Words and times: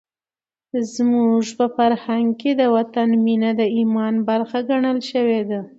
زموږ 0.93 1.45
په 1.57 1.65
فرهنګ 1.75 2.27
کې 2.41 2.51
د 2.61 2.61
وطن 2.75 3.09
مینه 3.25 3.49
د 3.59 3.61
ایمان 3.77 4.15
برخه 4.29 4.57
ګڼل 4.69 4.99
شوې 5.11 5.41
ده. 5.49 5.59